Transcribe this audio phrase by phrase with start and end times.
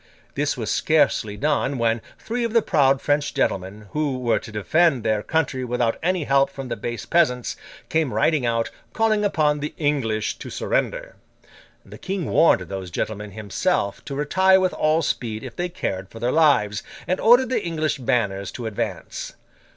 [0.33, 5.03] This was scarcely done, when three of the proud French gentlemen, who were to defend
[5.03, 7.55] their country without any help from the base peasants,
[7.87, 11.17] came riding out, calling upon the English to surrender.
[11.85, 16.19] The King warned those gentlemen himself to retire with all speed if they cared for
[16.19, 19.33] their lives, and ordered the English banners to advance.